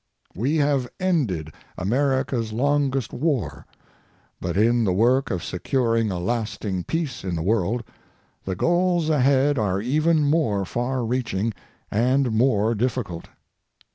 [0.33, 3.67] We have ended America's longest war,
[4.39, 7.83] but in the work of securing a lasting peace in the world,
[8.43, 11.53] the goals ahead are even more far reaching
[11.91, 13.27] and more difficult.